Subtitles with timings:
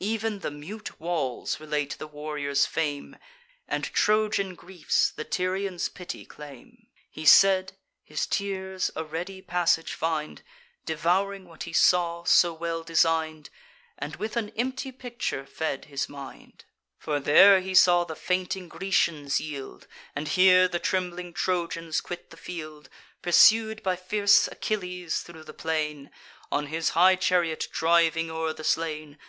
[0.00, 3.16] Ev'n the mute walls relate the warrior's fame,
[3.66, 7.72] And Trojan griefs the Tyrians' pity claim." He said,
[8.04, 10.42] his tears a ready passage find,
[10.86, 13.50] Devouring what he saw so well design'd,
[13.98, 16.64] And with an empty picture fed his mind:
[16.96, 22.36] For there he saw the fainting Grecians yield, And here the trembling Trojans quit the
[22.36, 22.88] field,
[23.20, 26.12] Pursued by fierce Achilles thro' the plain,
[26.52, 29.18] On his high chariot driving o'er the slain.